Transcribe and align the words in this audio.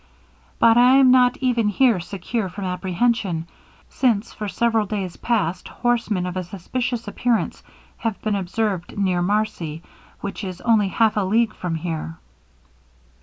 But 0.57 0.77
I 0.79 0.93
am 0.95 1.11
not 1.11 1.37
even 1.41 1.69
here 1.69 1.99
secure 1.99 2.49
from 2.49 2.65
apprehension, 2.65 3.47
since 3.87 4.33
for 4.33 4.47
several 4.47 4.87
days 4.87 5.15
past 5.17 5.67
horsemen 5.67 6.25
of 6.25 6.35
a 6.35 6.43
suspicious 6.43 7.07
appearance 7.07 7.61
have 7.97 8.19
been 8.23 8.33
observed 8.33 8.97
near 8.97 9.21
Marcy, 9.21 9.83
which 10.19 10.43
is 10.43 10.59
only 10.61 10.87
half 10.87 11.17
a 11.17 11.23
league 11.23 11.53
from 11.53 11.75
hence.' 11.75 12.15